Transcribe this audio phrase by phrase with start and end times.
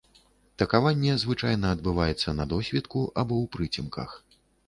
[0.61, 4.09] Такаванне звычайна адбываецца на досвітку або ў прыцемках.